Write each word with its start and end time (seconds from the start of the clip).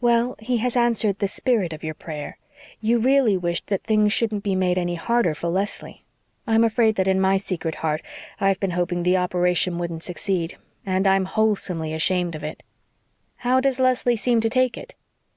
"Well, 0.00 0.34
He 0.40 0.56
has 0.56 0.76
answered 0.76 1.20
the 1.20 1.28
spirit 1.28 1.72
of 1.72 1.84
your 1.84 1.94
prayer. 1.94 2.38
You 2.80 2.98
really 2.98 3.36
wished 3.36 3.68
that 3.68 3.84
things 3.84 4.12
shouldn't 4.12 4.42
be 4.42 4.56
made 4.56 4.76
any 4.76 4.96
harder 4.96 5.32
for 5.32 5.46
Leslie. 5.46 6.02
I'm 6.44 6.64
afraid 6.64 6.96
that 6.96 7.06
in 7.06 7.20
my 7.20 7.36
secret 7.36 7.76
heart 7.76 8.02
I've 8.40 8.58
been 8.58 8.72
hoping 8.72 9.04
the 9.04 9.16
operation 9.16 9.78
wouldn't 9.78 10.02
succeed, 10.02 10.56
and 10.84 11.06
I 11.06 11.14
am 11.14 11.26
wholesomely 11.26 11.92
ashamed 11.94 12.34
of 12.34 12.42
it." 12.42 12.64
"How 13.36 13.60
does 13.60 13.78
Leslie 13.78 14.16
seem 14.16 14.40
to 14.40 14.50
take 14.50 14.76
it?" 14.76 14.96